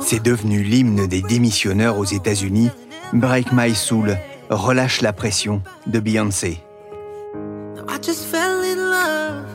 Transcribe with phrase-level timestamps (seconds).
[0.00, 2.70] C'est devenu l'hymne des démissionneurs aux États-Unis.
[3.12, 4.16] Break My Soul,
[4.48, 6.62] relâche la pression de Beyoncé.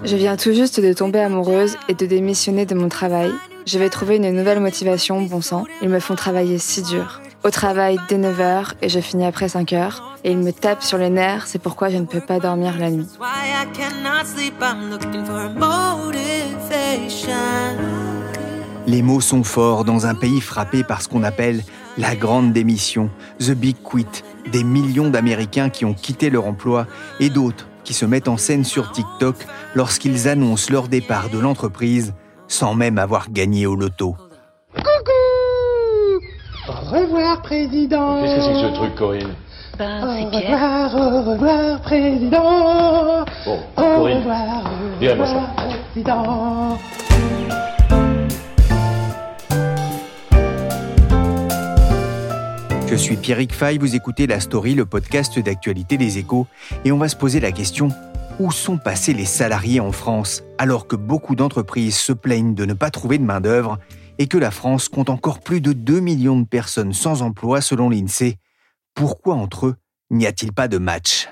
[0.04, 3.32] Je viens tout juste de tomber amoureuse et de démissionner de mon travail.
[3.66, 5.66] Je vais trouver une nouvelle motivation, bon sang.
[5.82, 7.22] Ils me font travailler si dur.
[7.46, 10.02] Au travail dès 9h et je finis après 5h.
[10.24, 12.90] Et ils me tapent sur les nerfs, c'est pourquoi je ne peux pas dormir la
[12.90, 13.06] nuit.
[18.88, 21.62] Les mots sont forts dans un pays frappé par ce qu'on appelle
[22.00, 26.88] la grande démission, The Big Quit, des millions d'Américains qui ont quitté leur emploi
[27.20, 29.36] et d'autres qui se mettent en scène sur TikTok
[29.76, 32.16] lorsqu'ils annoncent leur départ de l'entreprise
[32.48, 34.16] sans même avoir gagné au loto.
[34.74, 35.35] Coucou
[36.68, 38.22] Au revoir, président.
[38.22, 39.36] Qu'est-ce que c'est que ce truc, Corinne
[39.78, 43.26] ben, Au revoir, au revoir, président.
[43.46, 44.64] Bon, Au Corinne, revoir,
[45.00, 45.14] au ça.
[45.14, 45.56] revoir,
[45.94, 46.78] président.
[52.88, 56.48] Je suis Pierrick Fay, vous écoutez La Story, le podcast d'actualité des échos,
[56.84, 57.90] et on va se poser la question
[58.40, 62.74] où sont passés les salariés en France alors que beaucoup d'entreprises se plaignent de ne
[62.74, 63.78] pas trouver de main-d'œuvre
[64.20, 67.90] et que la France compte encore plus de 2 millions de personnes sans emploi selon
[67.90, 68.38] l'INSEE
[68.94, 69.76] Pourquoi entre eux
[70.12, 71.30] n'y a-t-il pas de match?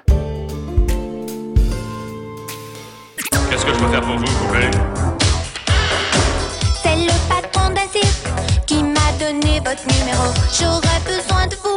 [3.49, 4.71] Qu'est-ce que je peux faire pour vous, poupée
[6.81, 10.33] C'est le patron cirque qui m'a donné votre numéro.
[10.59, 11.75] J'aurais besoin de vous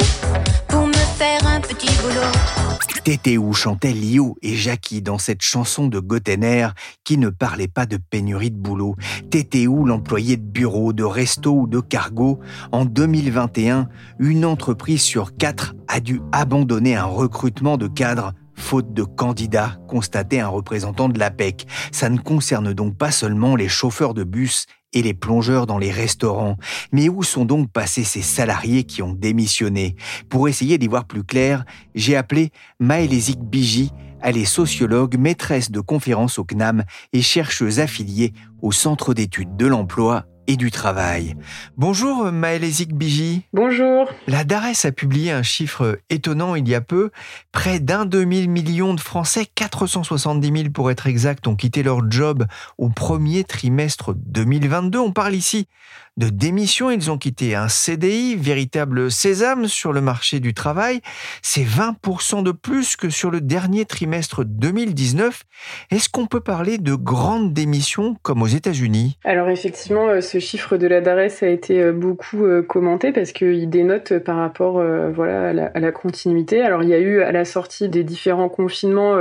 [0.69, 2.76] pour me faire un petit boulot.
[3.07, 6.71] Tété où chantaient Lio et Jackie dans cette chanson de Gottener
[7.05, 8.97] qui ne parlait pas de pénurie de boulot.
[9.31, 12.41] Tété où l'employé de bureau, de resto ou de cargo,
[12.73, 18.33] en 2021, une entreprise sur quatre a dû abandonner un recrutement de cadres
[18.67, 21.69] faute de candidats, constatait un représentant de l'APEC.
[21.93, 25.93] Ça ne concerne donc pas seulement les chauffeurs de bus et les plongeurs dans les
[25.93, 26.57] restaurants.
[26.91, 29.95] Mais où sont donc passés ces salariés qui ont démissionné?
[30.29, 32.51] Pour essayer d'y voir plus clair, j'ai appelé
[32.81, 33.93] Maëlésique Biji.
[34.21, 36.83] Elle est sociologue, maîtresse de conférences au CNAM
[37.13, 38.33] et chercheuse affiliée
[38.63, 41.37] au Centre d'études de l'emploi et du travail.
[41.77, 43.43] Bonjour Maëlésique Biji.
[43.53, 44.11] Bonjour.
[44.27, 47.11] La DARES a publié un chiffre étonnant il y a peu.
[47.53, 52.47] Près d'un demi-million de Français, 470 000 pour être exact, ont quitté leur job
[52.79, 54.99] au premier trimestre 2022.
[54.99, 55.69] On parle ici
[56.17, 56.91] de démission.
[56.91, 61.01] Ils ont quitté un CDI, véritable sésame sur le marché du travail.
[61.43, 65.43] C'est 20% de plus que sur le dernier trimestre 2019.
[65.91, 69.19] Est-ce qu'on peut parler de grandes démissions comme aux États-Unis?
[69.25, 73.33] Alors effectivement, euh, ce chiffre de la DARES a été euh, beaucoup euh, commenté parce
[73.33, 74.83] qu'il dénote par rapport
[75.15, 76.63] voilà, à la, à la continuité.
[76.63, 79.17] Alors il y a eu à la sortie des différents confinements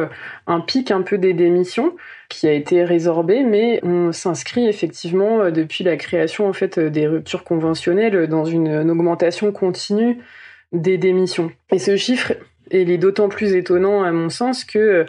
[0.47, 1.93] un pic un peu des démissions
[2.29, 7.43] qui a été résorbé, mais on s'inscrit effectivement depuis la création en fait des ruptures
[7.43, 10.19] conventionnelles dans une, augmentation continue
[10.71, 11.51] des démissions.
[11.71, 12.33] Et ce chiffre,
[12.71, 15.05] il est d'autant plus étonnant à mon sens que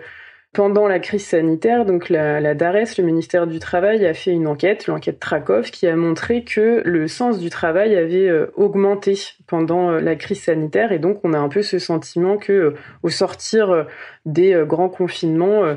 [0.57, 4.87] pendant la crise sanitaire, donc la, DARES, le ministère du Travail, a fait une enquête,
[4.87, 10.01] l'enquête Trakov, qui a montré que le sens du travail avait euh, augmenté pendant euh,
[10.01, 13.87] la crise sanitaire, et donc on a un peu ce sentiment que, euh, au sortir
[14.25, 15.75] des grands confinements, euh,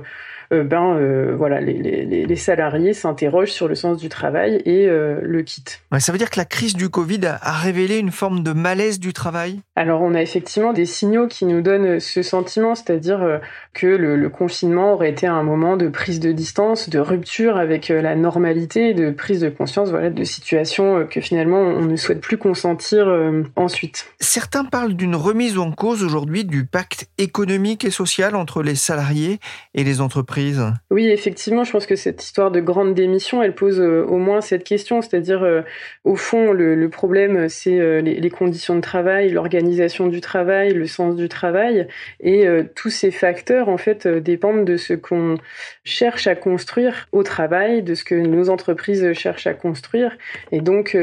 [0.51, 5.19] ben euh, voilà, les, les, les salariés s'interrogent sur le sens du travail et euh,
[5.21, 5.81] le quittent.
[5.91, 8.51] Ouais, ça veut dire que la crise du Covid a, a révélé une forme de
[8.51, 9.59] malaise du travail?
[9.75, 13.41] Alors on a effectivement des signaux qui nous donnent ce sentiment, c'est-à-dire
[13.73, 17.89] que le, le, confinement aurait été un moment de prise de distance, de rupture avec
[17.89, 22.37] la normalité, de prise de conscience voilà, de situations que finalement on ne souhaite plus
[22.37, 23.07] consentir
[23.55, 24.07] ensuite.
[24.19, 29.39] Certains parlent d'une remise en cause aujourd'hui du pacte économique et social entre les salariés
[29.73, 30.38] et les entreprises
[30.91, 34.41] Oui, effectivement, je pense que cette histoire de grande démission, elle pose euh, au moins
[34.41, 35.61] cette question, c'est-à-dire, euh,
[36.03, 41.15] au fond, le, problème, c'est euh, les, conditions de travail, l'organisation du travail, le sens
[41.15, 41.87] du travail,
[42.19, 45.35] et tous ces facteurs, en fait, dépendent de ce qu'on
[45.83, 50.17] cherche à construire au travail, de ce que nos entreprises cherchent à construire,
[50.51, 50.97] et donc,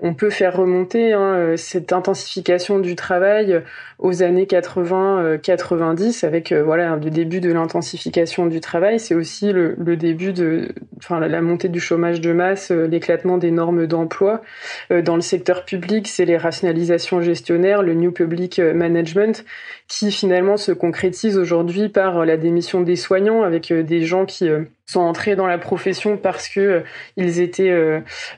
[0.00, 3.62] on peut faire remonter hein, cette intensification du travail
[3.98, 10.32] aux années 80-90, avec voilà le début de l'intensification du travail, c'est aussi le, début
[10.32, 10.68] de,
[11.10, 14.42] la, montée du chômage de masse, euh, l'éclatement des normes d'emploi.
[14.90, 19.44] Euh, dans le secteur public, c'est les rationalisations gestionnaires, le New Public Management,
[19.88, 24.48] qui finalement se concrétise aujourd'hui par la démission des soignants, avec euh, des gens qui
[24.86, 26.82] sont entrés dans la profession parce que
[27.16, 27.74] ils étaient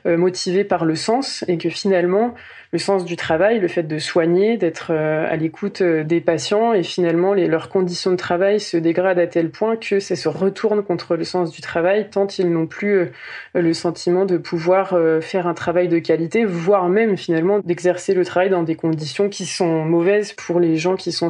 [0.05, 2.33] motivés par le sens et que finalement
[2.73, 6.73] le sens du travail, le fait de soigner, d'être euh, à l'écoute euh, des patients
[6.73, 10.83] et finalement leurs conditions de travail se dégradent à tel point que ça se retourne
[10.83, 13.05] contre le sens du travail tant ils n'ont plus euh,
[13.53, 18.49] le sentiment de pouvoir faire un travail de qualité, voire même finalement d'exercer le travail
[18.49, 21.29] dans des conditions qui sont mauvaises pour les gens qui sont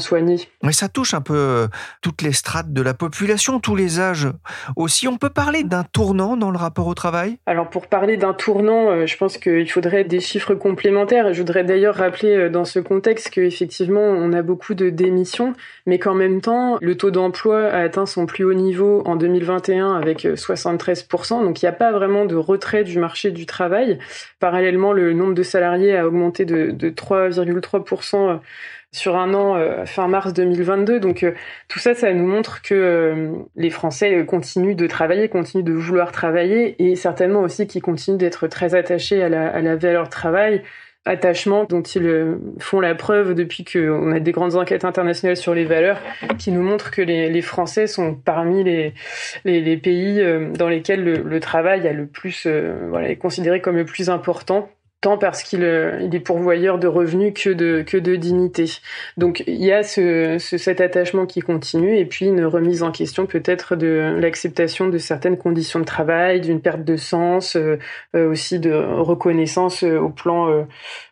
[0.64, 1.68] Mais ça touche un peu
[2.02, 4.28] toutes les strates de la population, tous les âges
[4.76, 5.08] aussi.
[5.08, 7.38] On peut parler d'un tournant dans le rapport au travail?
[7.46, 10.98] Alors pour parler d'un tournant, je pense qu'il faudrait des chiffres complémentaires
[11.34, 15.54] je voudrais d'ailleurs rappeler euh, dans ce contexte qu'effectivement, on a beaucoup de démissions,
[15.86, 19.94] mais qu'en même temps, le taux d'emploi a atteint son plus haut niveau en 2021
[19.94, 21.42] avec 73%.
[21.42, 24.00] Euh, Donc, il n'y a pas vraiment de retrait du marché du travail.
[24.40, 28.38] Parallèlement, le nombre de salariés a augmenté de, 3,3% euh,
[28.92, 31.00] sur un an fin mars 2022.
[31.00, 31.26] Donc
[31.68, 36.76] tout ça, ça nous montre que les Français continuent de travailler, continuent de vouloir travailler
[36.84, 40.64] et certainement aussi qu'ils continuent d'être très attachés à la, à la valeur travail
[41.08, 45.54] attachement dont ils euh, font la preuve depuis qu'on a des grandes enquêtes internationales sur
[45.54, 46.00] les valeurs
[46.38, 48.94] qui nous montrent que les, les Français sont parmi les,
[49.46, 53.62] les, les, pays euh, dans lesquels le, travail a le plus, euh, voilà, est considéré
[53.62, 54.70] comme le plus important
[55.02, 58.66] tant parce qu'il il est pourvoyeur de revenus que de, que de dignité.
[59.18, 62.92] Donc il y a ce, ce, cet attachement qui continue et puis une remise en
[62.92, 67.58] question peut-être de l'acceptation de certaines conditions de travail, d'une perte de sens,
[68.14, 70.66] aussi de reconnaissance au plan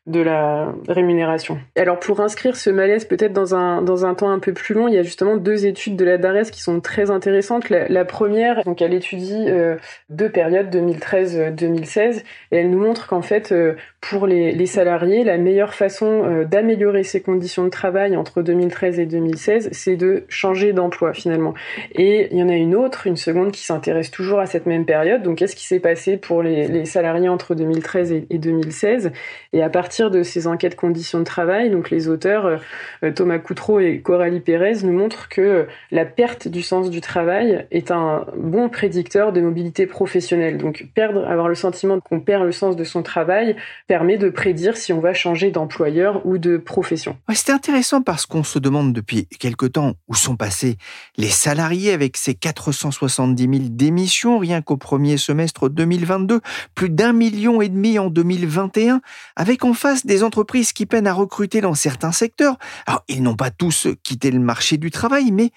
[0.08, 1.58] de la rémunération.
[1.76, 4.88] Alors pour inscrire ce malaise peut-être dans un, dans un temps un peu plus long,
[4.88, 7.70] il y a justement deux études de la DARES qui sont très intéressantes.
[7.70, 9.78] La, première, donc elle étudie euh,
[10.10, 15.74] deux périodes, 2013-2016, et elle nous montre qu'en fait, euh, pour les, salariés, la meilleure
[15.74, 21.14] façon euh, d'améliorer ses conditions de travail entre 2013 et 2016, c'est de changer d'emploi
[21.14, 21.56] finalement.
[21.96, 24.86] Et il y en a une autre, une seconde, qui s'intéresse toujours à cette même
[24.86, 25.24] période.
[25.24, 29.12] Donc qu'est-ce qui s'est passé pour les, les, salariés entre 2013 et, et 2016
[29.54, 32.60] Et à partir de ces enquêtes conditions de travail, donc les auteurs
[33.04, 37.02] euh, Thomas Coutreau et Coralie Pérez nous montrent que euh, la perte du sens du
[37.02, 40.58] travail est un bon prédicteur de mobilité professionnelle.
[40.58, 43.56] Donc perdre, avoir le sentiment qu'on perd le sens de son travail
[43.88, 47.18] permet de prédire si on va changer d'employeur ou de profession.
[47.34, 50.78] C'est intéressant parce qu'on se demande depuis quelque temps où sont passés
[51.18, 56.42] les salariés avec ces 470 000 démissions rien qu'au premier semestre 2022,
[56.74, 59.02] plus d'un million et demi en 2021,
[59.36, 62.58] avec enfin des entreprises qui peinent à recruter dans certains secteurs.
[62.86, 65.52] Alors, ils n'ont pas tous quitté le marché du travail, mais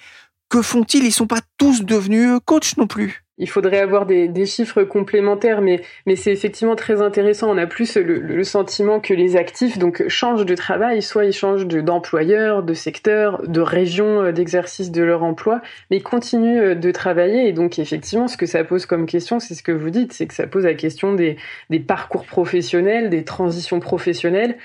[0.49, 1.03] que font-ils?
[1.03, 5.61] Ils ne sont pas tous devenus coachs non plus il faudrait avoir des, chiffres complémentaires,
[5.61, 5.81] mais,
[6.17, 7.51] c'est effectivement très intéressant.
[7.51, 11.67] On a plus le, sentiment que les actifs donc changent de travail, soit ils changent
[11.67, 16.91] d'employeur, de, secteur, de région euh, d'exercice de leur emploi, mais ils continuent euh, de
[16.91, 17.49] travailler.
[17.49, 20.27] Et donc effectivement, ce que ça pose comme question, c'est ce que vous dites, c'est
[20.27, 21.37] que ça pose la question des,
[21.71, 24.57] des parcours professionnels, des transitions professionnelles,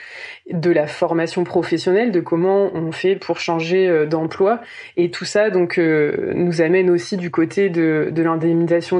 [0.50, 4.62] de la formation professionnelle, de comment on fait pour changer euh, d'emploi.
[4.98, 8.24] Et tout ça donc nous amène aussi du côté de, de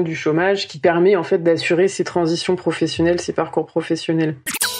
[0.02, 4.36] du chômage qui permet en fait d'assurer ces transitions professionnelles, ces parcours professionnels.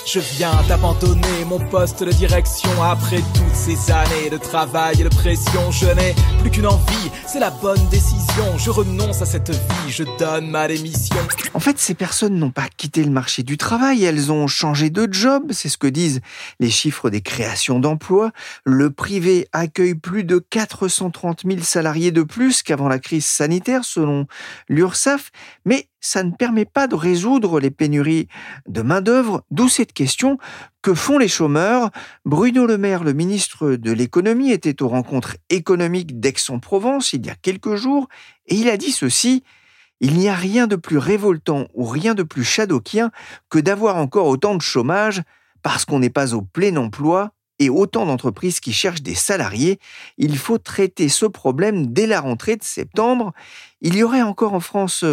[0.06, 5.08] Je viens d'abandonner mon poste de direction après toutes ces années de travail et de
[5.08, 5.70] pression.
[5.70, 8.58] Je n'ai plus qu'une envie, c'est la bonne décision.
[8.58, 11.16] Je renonce à cette vie, je donne ma démission.
[11.54, 15.08] En fait, ces personnes n'ont pas quitté le marché du travail, elles ont changé de
[15.10, 16.20] job, c'est ce que disent
[16.60, 18.30] les chiffres des créations d'emplois.
[18.64, 24.26] Le privé accueille plus de 430 000 salariés de plus qu'avant la crise sanitaire, selon
[24.68, 25.30] l'URSSAF,
[25.64, 28.28] mais ça ne permet pas de résoudre les pénuries
[28.68, 30.38] de main-d'œuvre, d'où cette question
[30.82, 31.90] que font les chômeurs?
[32.26, 37.34] Bruno Le Maire, le ministre de l'économie, était aux rencontres économiques d'Aix-en-Provence il y a
[37.34, 38.08] quelques jours
[38.46, 39.42] et il a dit ceci
[40.00, 43.10] il n'y a rien de plus révoltant ou rien de plus chadokien
[43.48, 45.22] que d'avoir encore autant de chômage
[45.62, 49.78] parce qu'on n'est pas au plein emploi et autant d'entreprises qui cherchent des salariés,
[50.18, 53.32] il faut traiter ce problème dès la rentrée de septembre.
[53.80, 55.04] Il y aurait encore en France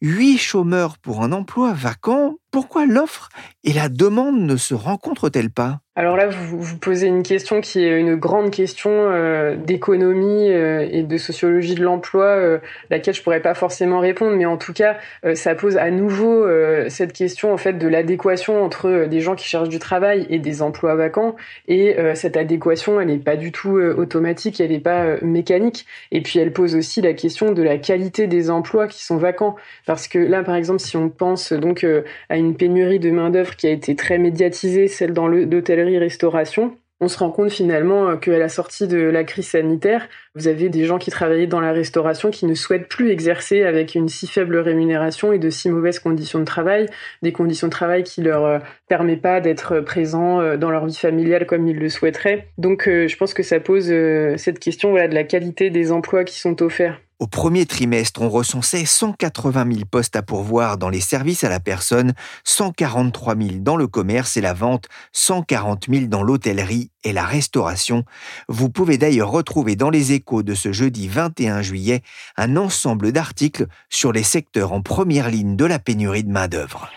[0.00, 2.36] 8 chômeurs pour un emploi vacant.
[2.58, 3.28] Pourquoi l'offre
[3.62, 5.78] et la demande ne se rencontrent-elles pas?
[5.98, 10.86] Alors là, vous, vous posez une question qui est une grande question euh, d'économie euh,
[10.88, 14.72] et de sociologie de l'emploi, euh, laquelle je pourrais pas forcément répondre, mais en tout
[14.72, 14.96] cas,
[15.34, 16.46] ça pose à nouveau
[16.88, 20.62] cette question en fait de l'adéquation entre des gens qui cherchent du travail et des
[20.62, 21.34] emplois vacants.
[21.66, 25.84] Et cette adéquation, elle n'est pas du tout automatique, elle n'est pas mécanique.
[26.12, 29.56] Et puis elle pose aussi la question de la qualité des emplois qui sont vacants,
[29.84, 31.84] parce que là, par exemple, si on pense donc
[32.28, 36.76] à une pénurie de main d'œuvre qui a été très médiatisée, celle dans l'hôtellerie restauration,
[37.00, 40.68] on se rend compte finalement euh, qu'à la sortie de la crise sanitaire, vous avez
[40.68, 44.26] des gens qui travaillaient dans la restauration qui ne souhaitent plus exercer avec une si
[44.26, 46.86] faible rémunération et de si mauvaises conditions de travail,
[47.22, 50.96] des conditions de travail qui leur euh, permettent pas d'être présents euh, dans leur vie
[50.96, 52.48] familiale comme ils le souhaiteraient.
[52.58, 53.92] Donc je pense que ça pose
[54.36, 57.00] cette question de la qualité des emplois qui sont offerts.
[57.20, 61.58] Au premier trimestre, on recensait 180 000 postes à pourvoir dans les services à la
[61.58, 67.24] personne, 143 000 dans le commerce et la vente, 140 000 dans l'hôtellerie et la
[67.24, 68.04] restauration.
[68.48, 72.02] Vous pouvez d'ailleurs retrouver dans les échos de ce jeudi 21 juillet
[72.36, 76.88] un ensemble d'articles sur les secteurs en première ligne de la pénurie de main-d'œuvre.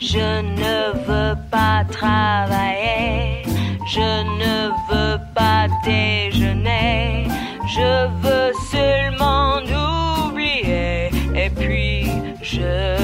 [0.00, 3.42] Je ne veux pas travailler,
[7.78, 9.58] je veux seulement
[10.26, 12.06] oublier et puis
[12.42, 12.98] je.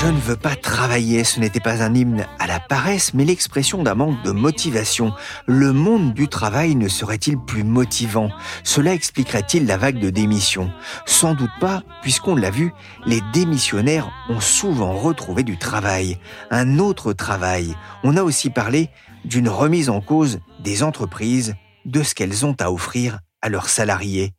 [0.00, 3.82] Je ne veux pas travailler, ce n'était pas un hymne à la paresse, mais l'expression
[3.82, 5.12] d'un manque de motivation.
[5.46, 8.30] Le monde du travail ne serait-il plus motivant?
[8.62, 10.70] Cela expliquerait-il la vague de démissions
[11.04, 12.72] Sans doute pas, puisqu'on l'a vu,
[13.06, 16.18] les démissionnaires ont souvent retrouvé du travail,
[16.52, 17.74] un autre travail.
[18.04, 18.90] On a aussi parlé
[19.24, 24.32] d'une remise en cause des entreprises, de ce qu'elles ont à offrir à leurs salariés.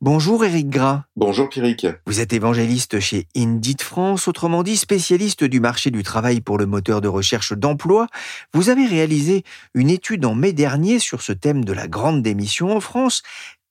[0.00, 1.04] Bonjour Éric Gras.
[1.16, 1.86] Bonjour Pierrick.
[2.06, 6.66] Vous êtes évangéliste chez Indeed France, autrement dit spécialiste du marché du travail pour le
[6.66, 8.06] moteur de recherche d'emploi.
[8.52, 12.76] Vous avez réalisé une étude en mai dernier sur ce thème de la grande démission
[12.76, 13.22] en France.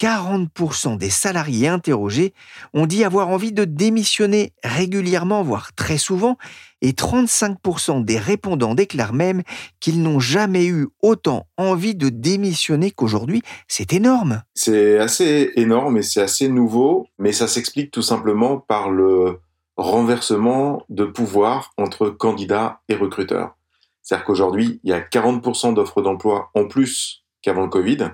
[0.01, 2.33] 40% des salariés interrogés
[2.73, 6.37] ont dit avoir envie de démissionner régulièrement, voire très souvent,
[6.81, 9.43] et 35% des répondants déclarent même
[9.79, 13.43] qu'ils n'ont jamais eu autant envie de démissionner qu'aujourd'hui.
[13.67, 14.41] C'est énorme.
[14.55, 19.39] C'est assez énorme et c'est assez nouveau, mais ça s'explique tout simplement par le
[19.77, 23.55] renversement de pouvoir entre candidats et recruteurs.
[24.01, 28.09] C'est-à-dire qu'aujourd'hui, il y a 40% d'offres d'emploi en plus qu'avant le Covid.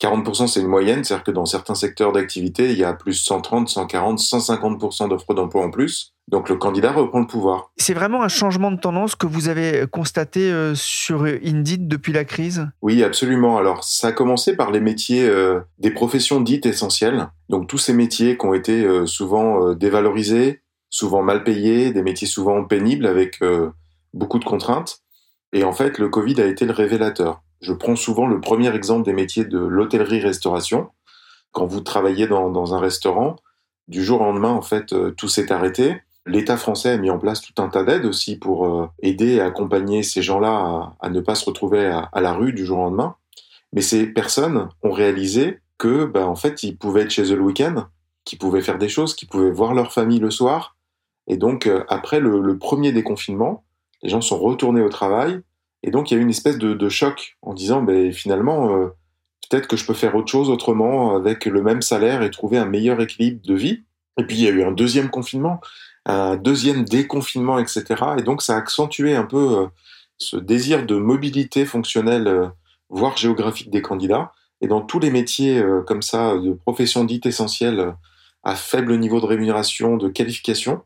[0.00, 3.68] 40%, c'est une moyenne, c'est-à-dire que dans certains secteurs d'activité, il y a plus 130,
[3.68, 6.14] 140, 150% d'offres d'emploi en plus.
[6.28, 7.72] Donc le candidat reprend le pouvoir.
[7.78, 12.24] C'est vraiment un changement de tendance que vous avez constaté euh, sur Indeed depuis la
[12.24, 12.66] crise?
[12.82, 13.56] Oui, absolument.
[13.56, 17.28] Alors ça a commencé par les métiers euh, des professions dites essentielles.
[17.48, 22.28] Donc tous ces métiers qui ont été euh, souvent dévalorisés, souvent mal payés, des métiers
[22.28, 23.40] souvent pénibles avec
[24.14, 25.00] beaucoup de contraintes.
[25.52, 27.42] Et en fait, le Covid a été le révélateur.
[27.60, 30.90] Je prends souvent le premier exemple des métiers de l'hôtellerie-restauration.
[31.52, 33.36] Quand vous travaillez dans, un restaurant,
[33.88, 36.00] du jour au lendemain, en fait, euh, tout s'est arrêté.
[36.26, 39.40] L'État français a mis en place tout un tas d'aides aussi pour euh, aider et
[39.40, 43.16] accompagner ces gens-là à, ne pas se retrouver à, la rue du jour au lendemain.
[43.72, 47.42] Mais ces personnes ont réalisé que, bah, en fait, ils pouvaient être chez eux le
[47.42, 47.86] week-end,
[48.24, 50.76] qu'ils pouvaient faire des choses, qu'ils pouvaient voir leur famille le soir.
[51.26, 53.64] Et donc, euh, après le, le, premier déconfinement,
[54.02, 55.40] les gens sont retournés au travail
[55.82, 58.88] et donc il y a eu une espèce de, choc en disant, ben, finalement, euh,
[59.48, 62.66] peut-être que je peux faire autre chose autrement avec le même salaire et trouver un
[62.66, 63.84] meilleur équilibre de vie.
[64.18, 65.60] Et puis il y a eu un deuxième confinement,
[66.06, 67.84] un deuxième déconfinement, etc.
[68.18, 69.66] Et donc ça a accentué un peu euh,
[70.18, 72.48] ce désir de mobilité fonctionnelle, euh,
[72.88, 74.32] voire géographique des candidats.
[74.60, 77.94] Et dans tous les métiers comme ça, de professions dites essentielles,
[78.42, 80.82] à faible niveau de rémunération, de qualification,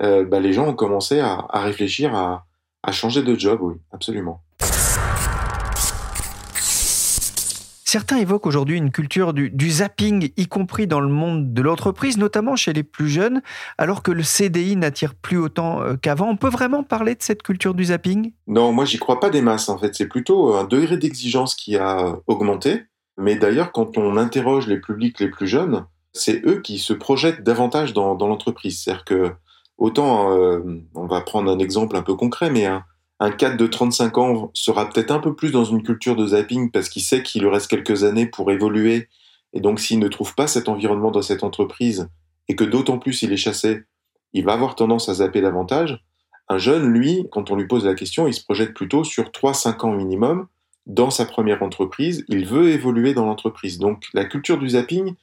[0.00, 2.46] ben, les gens ont commencé à réfléchir à,
[2.82, 4.42] à changer de job, oui, absolument.
[7.92, 12.56] Certains évoquent aujourd'hui une culture du, zapping, y compris dans le monde de l'entreprise, notamment
[12.56, 13.42] chez les plus jeunes,
[13.76, 16.30] alors que le CDI n'attire plus autant euh, qu'avant.
[16.30, 18.32] On peut vraiment parler de cette culture du zapping?
[18.46, 19.94] Non, moi j'y crois pas des masses en fait.
[19.94, 22.84] C'est plutôt un degré d'exigence qui a augmenté.
[23.18, 25.84] Mais d'ailleurs, quand on interroge les publics les plus jeunes,
[26.14, 28.82] c'est eux qui se projettent davantage dans, dans l'entreprise.
[28.82, 29.32] C'est-à-dire que
[29.78, 30.60] Autant, euh,
[30.94, 32.84] on va prendre un exemple un peu concret, mais un,
[33.20, 36.70] un cadre de 35 ans sera peut-être un peu plus dans une culture de zapping
[36.70, 39.08] parce qu'il sait qu'il lui reste quelques années pour évoluer.
[39.52, 42.08] Et donc, s'il ne trouve pas cet environnement dans cette entreprise
[42.48, 43.82] et que d'autant plus il est chassé,
[44.32, 46.02] il va avoir tendance à zapper davantage.
[46.48, 49.86] Un jeune, lui, quand on lui pose la question, il se projette plutôt sur 3-5
[49.86, 50.48] ans minimum
[50.86, 52.24] dans sa première entreprise.
[52.28, 53.78] Il veut évoluer dans l'entreprise.
[53.78, 55.14] Donc la culture du zapping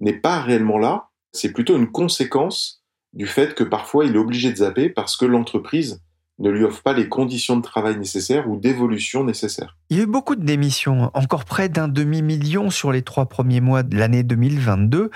[0.00, 1.08] n'est pas réellement là.
[1.32, 2.83] C'est plutôt une conséquence
[3.14, 6.02] du fait que parfois il est obligé de zapper parce que l'entreprise
[6.40, 9.76] ne lui offre pas les conditions de travail nécessaires ou d'évolution nécessaires.
[9.90, 13.60] Il y a eu beaucoup de démissions, encore près d'un demi-million sur les trois premiers
[13.60, 15.10] mois de l'année 2022.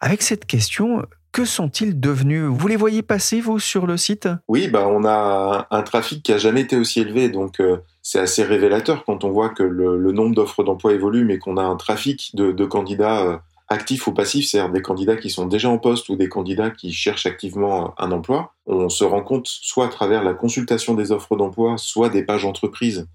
[0.00, 1.02] Avec cette question,
[1.32, 2.44] que sont-ils devenus?
[2.44, 4.28] Vous les voyez passer, vous, sur le site?
[4.48, 8.20] Oui, bah, on a un trafic qui a jamais été aussi élevé, donc euh, c'est
[8.20, 11.62] assez révélateur quand on voit que le, le nombre d'offres d'emploi évolue, mais qu'on a
[11.62, 13.36] un trafic de, de candidats euh,
[13.70, 16.92] actifs ou passifs, c'est-à-dire des candidats qui sont déjà en poste ou des candidats qui
[16.92, 18.52] cherchent activement un emploi.
[18.66, 22.44] On se rend compte soit à travers la consultation des offres d'emploi, soit des pages
[22.44, 23.06] entreprises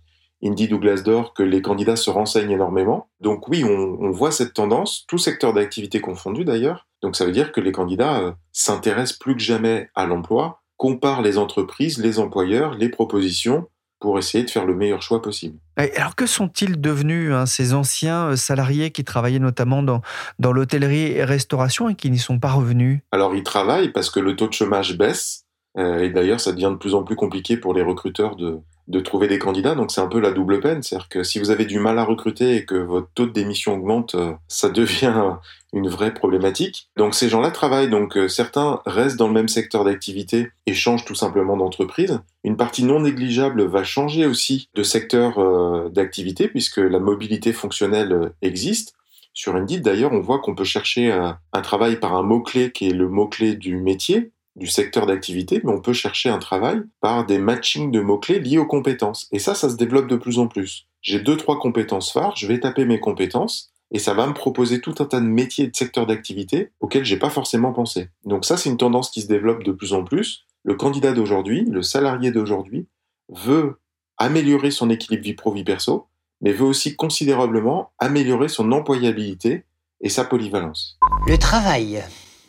[0.44, 3.08] Indeed ou Glassdoor que les candidats se renseignent énormément.
[3.20, 6.88] Donc oui, on, voit cette tendance, tout secteur d'activité confondu d'ailleurs.
[7.02, 11.22] Donc ça veut dire que les candidats euh, s'intéressent plus que jamais à l'emploi, comparent
[11.22, 13.68] les entreprises, les employeurs, les propositions
[14.06, 15.58] pour essayer de faire le meilleur choix possible.
[15.78, 20.04] Alors que sont-ils devenus hein, ces anciens euh, salariés qui travaillaient notamment dans,
[20.38, 23.00] dans l'hôtellerie et restauration et qui n'y sont pas revenus?
[23.12, 25.45] Alors ils travaillent parce que le taux de chômage baisse
[25.78, 29.28] et d'ailleurs ça devient de plus en plus compliqué pour les recruteurs de, de trouver
[29.28, 29.76] des candidats.
[29.76, 30.84] Donc c'est un peu la double peine.
[30.84, 33.74] C'est-à-dire que si vous avez du mal à recruter et que votre taux de démission
[33.74, 35.36] augmente, euh, ça devient
[35.74, 36.90] une vraie problématique.
[36.96, 37.90] Donc ces gens-là travaillent.
[37.90, 42.20] Donc euh, certains restent dans le même secteur d'activité et changent tout simplement d'entreprise.
[42.44, 48.32] Une partie non négligeable va changer aussi de secteur euh, d'activité puisque la mobilité fonctionnelle
[48.42, 48.94] existe.
[49.34, 52.94] Sur Indeed, d'ailleurs, on voit qu'on peut chercher un travail par un mot-clé qui est
[52.94, 57.38] le mot-clé du métier du secteur d'activité, mais on peut chercher un travail par des
[57.38, 59.28] matchings de mots-clés liés aux compétences.
[59.32, 60.88] Et ça, ça se développe de plus en plus.
[61.02, 64.82] J'ai deux, trois compétences phares, je vais taper mes compétences, et ça va me proposer
[64.82, 68.10] tout un tas de métiers et de secteurs d'activité auxquels j'ai pas forcément pensé.
[68.24, 70.46] Donc ça, c'est une tendance qui se développe de plus en plus.
[70.64, 72.88] Le candidat d'aujourd'hui, le salarié d'aujourd'hui,
[73.30, 73.80] veut
[74.18, 76.08] améliorer son équilibre vie pro-vie perso,
[76.42, 79.66] mais veut aussi considérablement améliorer son employabilité
[80.02, 80.98] et sa polyvalence.
[81.28, 82.04] Le travail.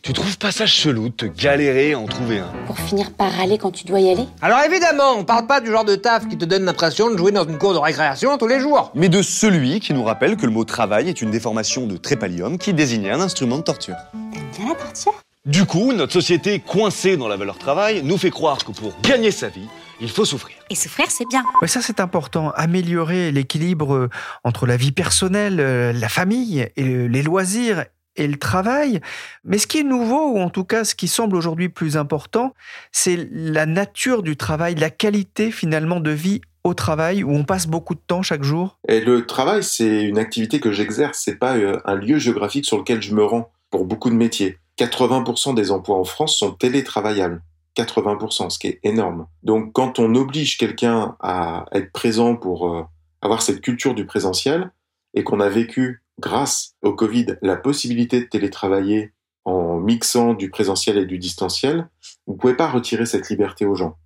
[0.07, 3.29] Tu trouves pas ça chelou de te galérer à en trouver un Pour finir par
[3.33, 6.29] râler quand tu dois y aller Alors évidemment, on parle pas du genre de taf
[6.29, 8.93] qui te donne l'impression de jouer dans une cour de récréation tous les jours.
[8.95, 12.57] Mais de celui qui nous rappelle que le mot travail est une déformation de trépalium
[12.57, 13.97] qui désignait un instrument de torture.
[14.33, 18.31] T'aimes bien la torture Du coup, notre société coincée dans la valeur travail nous fait
[18.31, 19.67] croire que pour gagner sa vie,
[20.01, 20.55] il faut souffrir.
[20.71, 21.43] Et souffrir, c'est bien.
[21.61, 22.53] Ouais, ça, c'est important.
[22.55, 24.09] Améliorer l'équilibre
[24.45, 29.00] entre la vie personnelle, euh, la famille et les loisirs et le travail.
[29.44, 32.55] Mais ce qui est nouveau, ou en tout cas ce qui semble aujourd'hui plus important,
[32.92, 37.66] c'est la nature du travail, la qualité finalement de vie au travail, où on passe
[37.66, 38.79] beaucoup de temps chaque jour.
[38.88, 42.79] Et le travail, c'est une activité que j'exerce, c'est pas euh, un lieu géographique sur
[42.79, 44.59] lequel je me rends pour beaucoup de métiers.
[44.79, 47.42] 80% des emplois en France sont télétravaillables.
[47.76, 49.26] 80%, ce qui est énorme.
[49.42, 52.83] Donc quand on oblige quelqu'un à être présent pour euh,
[53.22, 54.70] avoir cette culture du présentiel,
[55.16, 59.12] et qu'on a vécu grâce au Covid, la possibilité de télétravailler
[59.44, 61.88] en mixant du présentiel et du distanciel,
[62.26, 63.96] vous ne pouvez pas retirer cette liberté aux gens.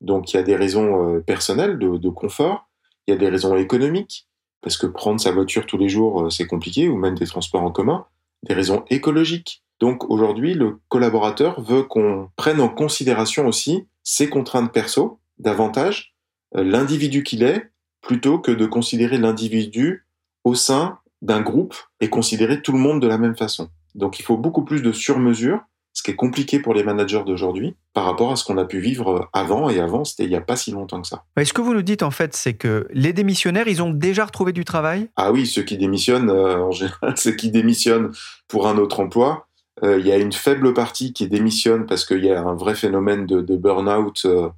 [0.00, 2.68] Donc il y a des raisons euh, personnelles de, confort,
[3.06, 4.28] il y a des raisons économiques,
[4.60, 7.62] parce que prendre sa voiture tous les jours, euh, c'est compliqué, ou même des transports
[7.62, 8.06] en commun,
[8.42, 9.62] des raisons écologiques.
[9.80, 16.14] Donc aujourd'hui, le collaborateur veut qu'on prenne en considération aussi ses contraintes perso, davantage
[16.56, 20.06] euh, l'individu qu'il est, plutôt que de considérer l'individu
[20.44, 23.68] au sein d'un groupe et considérer tout le monde de la même façon.
[23.94, 25.60] Donc il faut beaucoup plus de sur-mesure,
[25.92, 28.78] ce qui est compliqué pour les managers d'aujourd'hui par rapport à ce qu'on a pu
[28.78, 31.24] vivre avant, et avant c'était il n'y a pas si longtemps que ça.
[31.36, 34.24] Mais ce que vous nous dites en fait, c'est que les démissionnaires, ils ont déjà
[34.24, 35.08] retrouvé du travail?
[35.16, 38.12] Ah oui, ceux qui démissionnent, euh, en général, ceux qui démissionnent
[38.46, 39.48] pour un autre emploi,
[39.82, 42.74] euh, il y a une faible partie qui démissionne parce qu'il y a un vrai
[42.74, 44.48] phénomène de, de burn-out euh,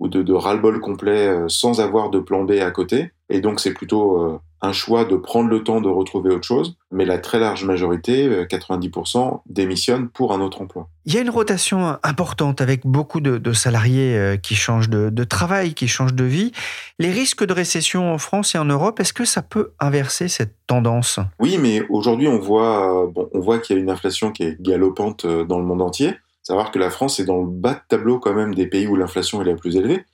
[0.00, 3.12] ou de, de ras-le-bol complet euh, sans avoir de plan B à côté.
[3.28, 6.76] Et donc c'est plutôt euh, un choix de prendre le temps de retrouver autre chose,
[6.90, 10.88] mais la très large majorité, 90%, démissionne pour un autre emploi.
[11.06, 15.10] Il y a une rotation importante avec beaucoup de, de salariés euh, qui changent de,
[15.10, 16.52] de, travail, qui changent de vie.
[16.98, 20.54] Les risques de récession en France et en Europe, est-ce que ça peut inverser cette
[20.66, 21.20] tendance?
[21.38, 24.60] Oui, mais aujourd'hui on voit, bon, on voit qu'il y a une inflation qui est
[24.60, 26.16] galopante dans le monde entier.
[26.42, 28.96] Savoir que la France est dans le bas de tableau quand même des pays où
[28.96, 30.04] l'inflation est la plus élevée.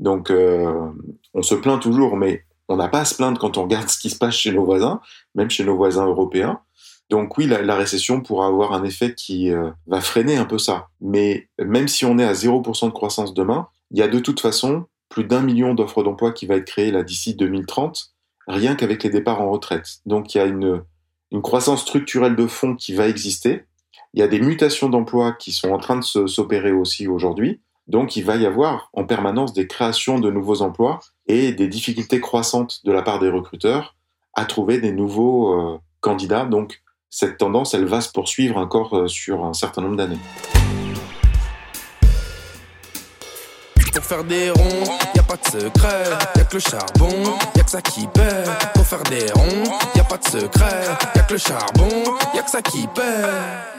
[0.00, 0.90] Donc euh,
[1.34, 3.98] on se plaint toujours, mais on n'a pas à se plaindre quand on regarde ce
[3.98, 5.00] qui se passe chez nos voisins,
[5.34, 6.60] même chez nos voisins européens.
[7.10, 10.88] Donc oui, la, récession pourra avoir un effet qui euh, va freiner un peu ça.
[11.00, 14.40] Mais même si on est à 0% de croissance demain, il y a de toute
[14.40, 18.14] façon plus d'un million d'offres d'emploi qui va être créées là d'ici 2030,
[18.48, 19.98] rien qu'avec les départs en retraite.
[20.06, 20.82] Donc il y a une,
[21.30, 23.64] une croissance structurelle de fonds qui va exister.
[24.14, 27.60] Il y a des mutations d'emplois qui sont en train de s'opérer aussi aujourd'hui.
[27.88, 32.20] Donc il va y avoir en permanence des créations de nouveaux emplois et des difficultés
[32.20, 33.96] croissantes de la part des recruteurs
[34.34, 36.44] à trouver des nouveaux euh, candidats.
[36.44, 40.20] Donc cette tendance, elle va se poursuivre encore euh, sur un certain nombre d'années.
[44.04, 44.52] Faire des.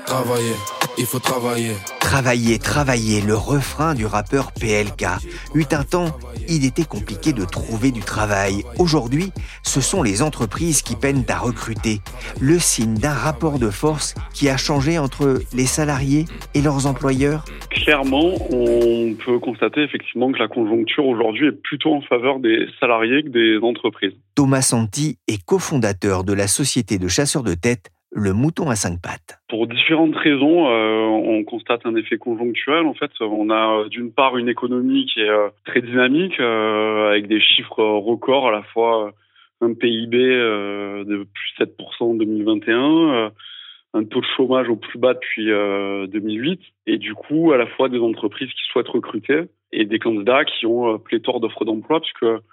[0.06, 0.56] Travailler,
[0.98, 1.76] il faut travailler.
[2.00, 5.06] Travailler, travailler, le refrain du rappeur PLK.
[5.54, 8.64] Eut un temps, il était compliqué de trouver du travail.
[8.78, 9.32] Aujourd'hui,
[9.64, 12.02] ce sont les entreprises qui peinent à recruter.
[12.40, 17.44] Le signe d'un rapport de force qui a changé entre les salariés et leurs employeurs
[17.86, 23.22] Clairement, on peut constater effectivement que la conjoncture aujourd'hui est plutôt en faveur des salariés
[23.22, 24.16] que des entreprises.
[24.36, 29.00] Thomas Santi est cofondateur de la société de chasseurs de tête le mouton à cinq
[29.00, 29.40] pattes.
[29.50, 32.88] Pour différentes raisons, euh, on constate un effet conjoncturel.
[32.88, 37.10] En fait, on a euh, d'une part une économie qui est euh, très dynamique, euh,
[37.10, 39.12] avec des chiffres records, à la fois
[39.62, 41.70] un PIB de plus 7%
[42.00, 43.32] en 2021,
[43.96, 47.90] un taux de chômage au plus bas depuis 2008, et du coup, à la fois
[47.90, 52.44] des entreprises qui souhaitent recruter et des candidats qui ont pléthore d'offres d'emploi, puisque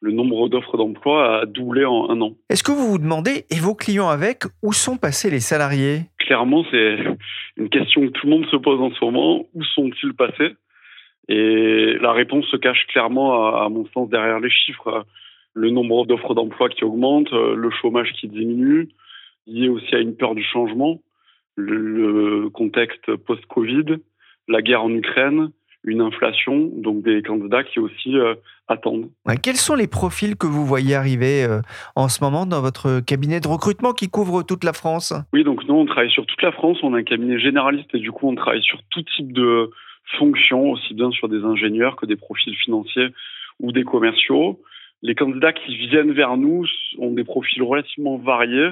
[0.00, 2.32] le nombre d'offres d'emploi a doublé en un an.
[2.48, 6.02] Est-ce que vous vous demandez, et vos clients avec, où sont passés les salariés?
[6.18, 6.98] Clairement, c'est
[7.56, 9.46] une question que tout le monde se pose en ce moment.
[9.54, 10.54] Où sont-ils passés?
[11.28, 15.04] Et la réponse se cache clairement, à, mon sens, derrière les chiffres.
[15.52, 18.88] Le nombre d'offres d'emploi qui augmente, le chômage qui diminue,
[19.46, 21.00] lié aussi à une peur du changement,
[21.56, 23.98] le contexte post-Covid,
[24.48, 25.50] la guerre en Ukraine,
[25.84, 28.34] une inflation, donc des candidats qui aussi euh,
[28.68, 29.08] attendent.
[29.42, 31.60] Quels sont les profils que vous voyez arriver euh,
[31.96, 35.14] en ce moment dans votre cabinet de recrutement qui couvre toute la France?
[35.32, 36.78] Oui, donc nous, on travaille sur toute la France.
[36.82, 39.70] On a un cabinet généraliste et du coup, on travaille sur tout type de
[40.18, 43.08] fonctions, aussi bien sur des ingénieurs que des profils financiers
[43.58, 44.60] ou des commerciaux.
[45.02, 46.66] Les candidats qui viennent vers nous
[46.98, 48.70] ont des profils relativement variés.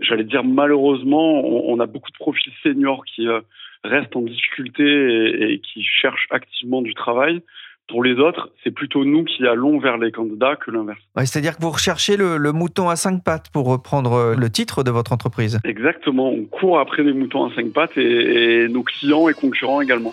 [0.00, 3.40] J'allais dire malheureusement, on, on, a beaucoup de profils seniors qui euh,
[3.84, 7.42] restent en difficulté et, et, qui cherchent activement du travail.
[7.88, 10.98] Pour les autres, c'est plutôt nous qui allons vers les candidats que l'inverse.
[11.16, 14.50] Ouais, C'est-à-dire que vous recherchez le, le, mouton à cinq pattes pour reprendre euh, le
[14.50, 15.58] titre de votre entreprise.
[15.64, 19.80] Exactement, on court après des moutons à cinq pattes et, et nos clients et concurrents
[19.80, 20.12] également.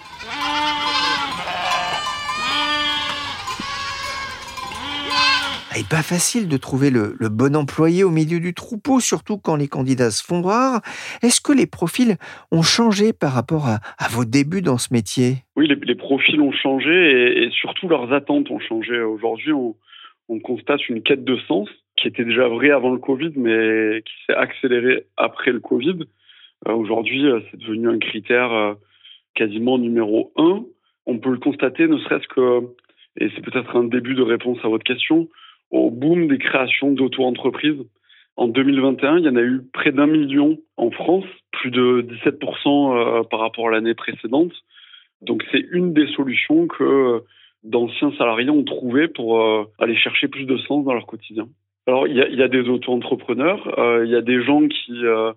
[5.77, 9.67] Et pas facile de trouver le, bon employé au milieu du troupeau, surtout quand les
[9.67, 10.79] candidats se font rares.
[11.21, 12.15] Est-ce que les profils
[12.49, 15.43] ont changé par rapport à, vos débuts dans ce métier?
[15.57, 19.01] Oui, les, profils ont changé et, surtout leurs attentes ont changé.
[19.01, 19.75] Aujourd'hui, on,
[20.29, 24.13] on, constate une quête de sens qui était déjà vraie avant le Covid, mais qui
[24.25, 26.05] s'est accélérée après le Covid.
[26.69, 28.75] Euh, Aujourd'hui, c'est devenu un critère euh,
[29.33, 30.63] quasiment numéro un.
[31.05, 32.61] On peut le constater, ne serait-ce que,
[33.19, 35.27] et c'est peut-être un début de réponse à votre question,
[35.71, 37.84] au boom des créations d'auto-entreprises.
[38.38, 43.30] En 2021, il y en a eu près d'un million en France, plus de 17%
[43.30, 44.51] par rapport à l'année précédente.
[45.21, 47.23] Donc c'est une des solutions que
[47.63, 49.41] d'anciens salariés ont trouvé pour
[49.80, 51.47] aller chercher plus de sens dans leur quotidien.
[51.88, 55.34] Alors il y a, des auto-entrepreneurs, euh, il y a des gens qui euh,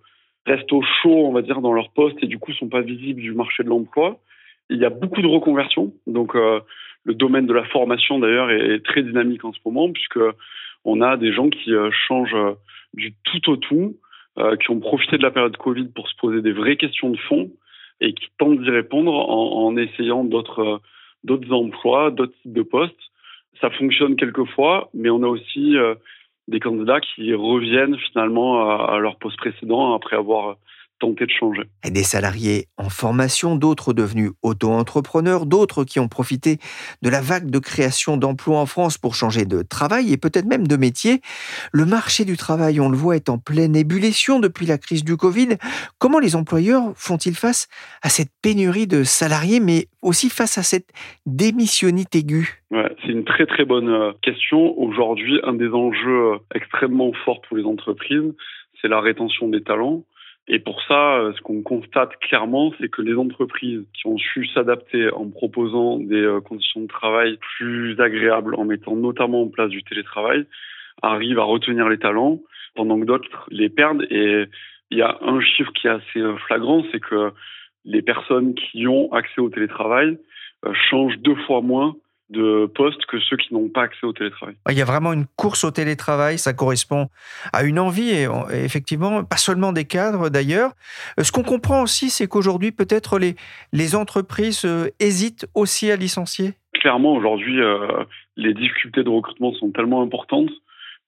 [0.47, 3.21] restent au chaud, on va dire, dans leur poste et du coup sont pas visibles
[3.21, 4.19] du marché de l'emploi.
[4.71, 6.61] Il y a beaucoup de reconversions, donc euh,
[7.09, 10.21] le domaine de la formation d'ailleurs est très dynamique en ce moment puisque
[10.85, 12.37] on a des gens qui euh, changent
[12.93, 13.97] du tout au tout,
[14.39, 17.17] euh, qui ont profité de la période Covid pour se poser des vraies questions de
[17.17, 17.51] fond
[18.03, 20.83] et qui tentent d'y répondre en, en essayant d'autres
[21.25, 23.05] d'autres emplois, d'autres types de postes.
[23.61, 25.95] Ça fonctionne quelquefois, mais on a aussi euh,
[26.47, 30.57] des candidats qui reviennent finalement à leur poste précédent après avoir
[30.99, 31.63] tenter de changer.
[31.85, 36.59] Et des salariés en formation, d'autres devenus auto-entrepreneurs, d'autres qui ont profité
[37.03, 40.67] de la vague de création d'emplois en France pour changer de travail et peut-être même
[40.67, 41.21] de métier.
[41.73, 45.17] Le marché du travail, on le voit, est en pleine ébullition depuis la crise du
[45.17, 45.57] Covid.
[45.99, 47.69] Comment les employeurs font-ils face
[48.03, 50.91] à cette pénurie de salariés, mais aussi face à cette
[51.27, 52.63] démissionnite aiguë?
[52.71, 54.79] Ouais, C'est une très très bonne question.
[54.79, 58.35] Aujourd'hui, un des enjeux extrêmement forts pour les entreprises,
[58.81, 60.05] c'est la rétention des talents.
[60.51, 65.11] Et pour ça, ce qu'on constate clairement, c'est que les entreprises qui ont su s'adapter
[65.13, 70.47] en proposant des conditions de travail plus agréables, en mettant notamment en place du télétravail,
[71.03, 72.41] arrivent à retenir les talents,
[72.75, 74.07] pendant que d'autres les perdent.
[74.11, 74.47] Et
[74.91, 77.33] il y a un chiffre qui est assez flagrant, c'est que
[77.85, 80.19] les personnes qui ont accès au télétravail
[80.91, 81.95] changent deux fois moins
[82.31, 84.55] de postes que ceux qui n'ont pas accès au télétravail.
[84.69, 87.09] Il y a vraiment une course au télétravail, ça correspond
[87.53, 90.73] à une envie, et effectivement, pas seulement des cadres d'ailleurs.
[91.19, 93.35] Euh, ce qu'on comprend aussi, c'est qu'aujourd'hui, peut-être les,
[93.73, 96.53] les entreprises euh, hésitent aussi à licencier.
[96.75, 98.05] Clairement, aujourd'hui, euh,
[98.37, 100.51] les difficultés de recrutement sont tellement importantes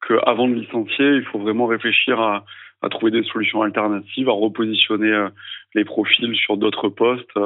[0.06, 2.44] qu'avant de licencier, il faut vraiment réfléchir à,
[2.80, 5.28] à trouver des solutions alternatives, à repositionner
[5.74, 7.38] les profils sur d'autres postes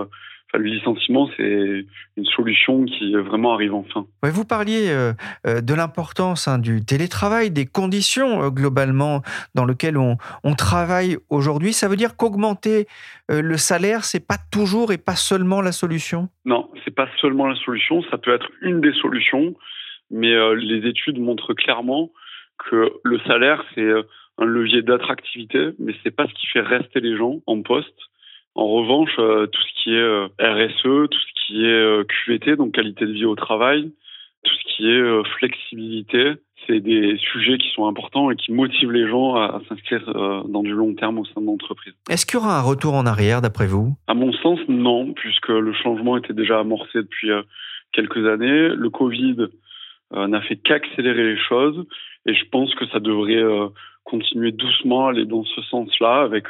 [0.58, 1.86] le licenciement, c'est
[2.16, 4.06] une solution qui vraiment arrive enfin.
[4.22, 5.12] vous parliez euh,
[5.46, 9.22] euh, de l'importance hein, du télétravail, des conditions euh, globalement
[9.54, 10.16] dans lesquelles on,
[10.56, 11.72] travaille aujourd'hui.
[11.72, 12.86] Ça veut dire qu'augmenter
[13.28, 16.28] le salaire, c'est pas toujours et pas seulement la solution?
[16.44, 18.02] Non, c'est pas seulement la solution.
[18.10, 19.54] Ça peut être une des solutions,
[20.10, 22.12] mais les études montrent clairement
[22.70, 23.90] que le salaire, c'est
[24.38, 27.98] un levier d'attractivité, mais c'est pas ce qui fait rester les gens en poste.
[28.54, 32.56] En revanche, euh, tout ce qui est euh, RSE, tout ce qui est euh, QVT,
[32.56, 33.90] donc qualité de vie au travail,
[34.44, 36.34] tout ce qui est flexibilité,
[36.66, 40.02] c'est des sujets qui sont importants et qui motivent les gens à, s'inscrire
[40.46, 41.94] dans du long terme au sein de l'entreprise.
[42.10, 43.96] Est-ce qu'il y aura un retour en arrière d'après vous?
[44.06, 47.30] À mon sens, non, puisque le changement était déjà amorcé depuis
[47.92, 48.68] quelques années.
[48.68, 49.46] Le Covid
[50.14, 51.86] n'a fait qu'accélérer les choses
[52.26, 53.42] et je pense que ça devrait
[54.04, 56.48] continuer doucement, aller dans ce sens-là avec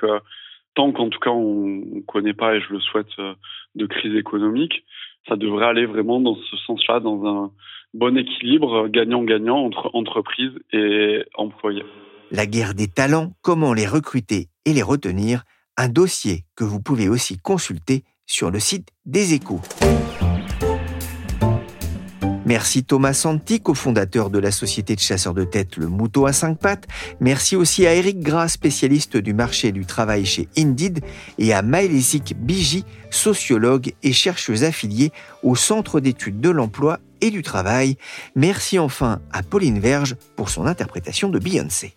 [0.74, 3.34] tant qu'en tout cas on ne connaît pas, et je le souhaite, euh,
[3.74, 4.84] de crise économique,
[5.28, 7.50] ça devrait aller vraiment dans ce sens-là, dans un
[7.94, 11.84] bon équilibre gagnant-gagnant entre entreprise et employés.
[12.30, 15.44] La guerre des talents, comment les recruter et les retenir,
[15.76, 19.60] un dossier que vous pouvez aussi consulter sur le site des échos.
[22.46, 26.58] Merci Thomas Santi, cofondateur de la société de chasseurs de tête Le Mouton à cinq
[26.58, 26.86] pattes.
[27.18, 31.00] Merci aussi à Eric Gras, spécialiste du marché du travail chez Indeed,
[31.38, 35.10] et à Maëlysik Biji, sociologue et chercheuse affiliée
[35.42, 37.96] au Centre d'études de l'emploi et du travail.
[38.36, 41.96] Merci enfin à Pauline Verge pour son interprétation de Beyoncé.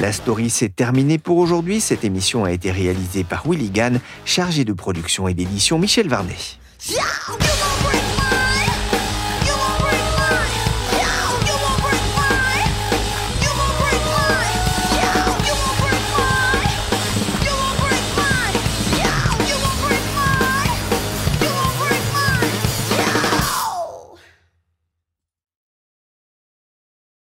[0.00, 1.80] La story s'est terminée pour aujourd'hui.
[1.80, 6.36] Cette émission a été réalisée par Willy Gann, chargé de production et d'édition Michel Varnet.